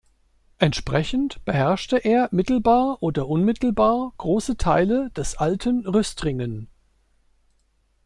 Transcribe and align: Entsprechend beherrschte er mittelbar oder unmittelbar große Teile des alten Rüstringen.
Entsprechend 0.57 1.45
beherrschte 1.45 1.95
er 1.99 2.27
mittelbar 2.31 3.03
oder 3.03 3.27
unmittelbar 3.27 4.13
große 4.17 4.57
Teile 4.57 5.11
des 5.11 5.37
alten 5.37 5.87
Rüstringen. 5.87 6.69